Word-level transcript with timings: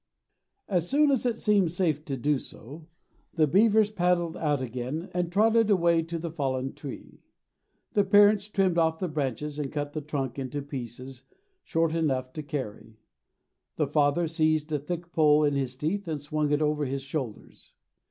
As 0.67 0.89
soon 0.89 1.11
as 1.11 1.27
it 1.27 1.37
seemed 1.37 1.69
safe 1.69 2.03
to 2.05 2.17
do 2.17 2.39
so 2.39 2.87
the 3.35 3.45
beavers 3.45 3.91
paddled 3.91 4.35
out 4.35 4.59
again 4.59 5.11
and 5.13 5.31
trotted 5.31 5.69
away 5.69 6.01
to 6.01 6.17
the 6.17 6.31
fallen 6.31 6.73
tree. 6.73 7.21
The 7.93 8.03
parents 8.03 8.47
trimmed 8.47 8.79
off 8.79 8.97
the 8.97 9.07
branches 9.07 9.59
and 9.59 9.71
cut 9.71 9.93
the 9.93 10.01
trunk 10.01 10.39
into 10.39 10.63
pieces 10.63 11.25
short 11.63 11.93
enough 11.93 12.33
to 12.33 12.41
carry. 12.41 12.97
The 13.75 13.85
father 13.85 14.27
seized 14.27 14.71
a 14.71 14.79
thick 14.79 15.11
pole 15.11 15.43
in 15.43 15.53
his 15.53 15.77
teeth 15.77 16.07
and 16.07 16.19
swung 16.19 16.51
it 16.51 16.63
over 16.63 16.85
his 16.85 17.03
shoulders. 17.03 17.73